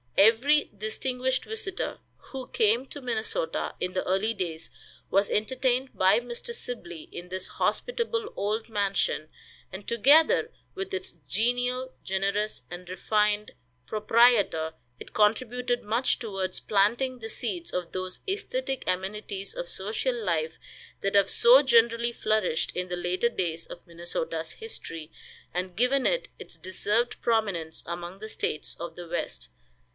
[0.17, 1.99] Every distinguished visitor
[2.31, 4.71] who came to Minnesota in the early days
[5.11, 6.53] was entertained by Mr.
[6.55, 9.29] Sibley in this hospitable old mansion,
[9.71, 13.51] and, together with its genial, generous and refined
[13.85, 20.57] proprietor, it contributed much towards planting the seeds of those aesthetic amenities of social life
[21.01, 25.11] that have so generally flourished in the later days of Minnesota's history
[25.53, 29.49] and given it its deserved prominence among the states of the West.